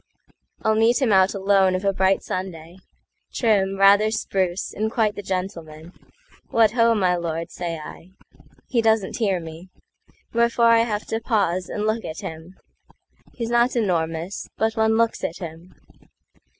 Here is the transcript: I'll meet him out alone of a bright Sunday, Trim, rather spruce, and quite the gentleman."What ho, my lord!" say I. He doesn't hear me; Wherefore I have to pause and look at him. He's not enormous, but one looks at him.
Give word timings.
I'll 0.63 0.73
meet 0.73 0.99
him 0.99 1.13
out 1.13 1.35
alone 1.35 1.75
of 1.75 1.85
a 1.85 1.93
bright 1.93 2.23
Sunday, 2.23 2.77
Trim, 3.35 3.77
rather 3.77 4.09
spruce, 4.09 4.73
and 4.73 4.89
quite 4.91 5.13
the 5.13 5.21
gentleman."What 5.21 6.71
ho, 6.71 6.95
my 6.95 7.15
lord!" 7.15 7.51
say 7.51 7.77
I. 7.77 8.09
He 8.67 8.81
doesn't 8.81 9.17
hear 9.17 9.39
me; 9.39 9.69
Wherefore 10.33 10.69
I 10.69 10.79
have 10.85 11.05
to 11.05 11.19
pause 11.19 11.69
and 11.69 11.85
look 11.85 12.03
at 12.03 12.21
him. 12.21 12.55
He's 13.33 13.51
not 13.51 13.75
enormous, 13.75 14.49
but 14.57 14.75
one 14.75 14.97
looks 14.97 15.23
at 15.23 15.37
him. 15.37 15.75